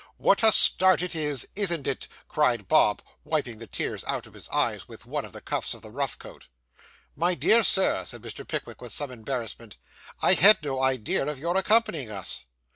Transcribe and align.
'What 0.17 0.41
a 0.41 0.51
start 0.51 1.03
it 1.03 1.13
is, 1.13 1.47
isn't 1.55 1.85
it?' 1.85 2.07
cried 2.27 2.67
Bob, 2.67 3.03
wiping 3.23 3.59
the 3.59 3.67
tears 3.67 4.03
out 4.05 4.25
of 4.25 4.33
his 4.33 4.49
eyes, 4.49 4.87
with 4.87 5.05
one 5.05 5.25
of 5.25 5.31
the 5.31 5.41
cuffs 5.41 5.75
of 5.75 5.83
the 5.83 5.91
rough 5.91 6.17
coat. 6.17 6.47
'My 7.15 7.35
dear 7.35 7.61
Sir,' 7.61 8.03
said 8.05 8.23
Mr. 8.23 8.47
Pickwick, 8.47 8.81
with 8.81 8.91
some 8.91 9.11
embarrassment, 9.11 9.77
'I 10.23 10.33
had 10.33 10.63
no 10.63 10.81
idea 10.81 11.23
of 11.27 11.37
your 11.37 11.55
accompanying 11.55 12.09
us. 12.09 12.45